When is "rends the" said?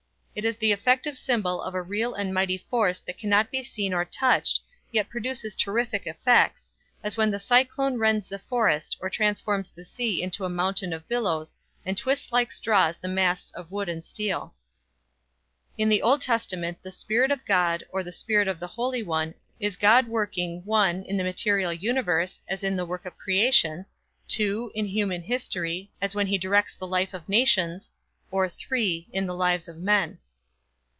7.97-8.39